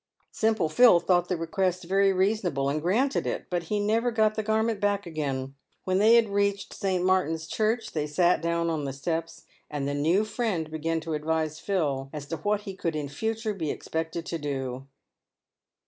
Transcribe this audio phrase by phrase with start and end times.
[0.31, 4.41] Simple Phil thought the request very reasonable, and granted it, but he never got the
[4.41, 5.53] garment back again.
[5.83, 7.05] When they had reached St.
[7.05, 11.59] Martin's Church they sat down on the steps, and the new friend began to advise
[11.59, 14.87] Phil as to what he would in future be expected to do.